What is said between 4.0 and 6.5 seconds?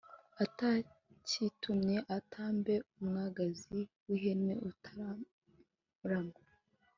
w ihene utaramara